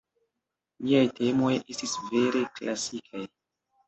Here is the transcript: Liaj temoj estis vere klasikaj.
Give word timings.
Liaj 0.85 1.03
temoj 1.19 1.51
estis 1.73 1.93
vere 2.13 2.41
klasikaj. 2.61 3.23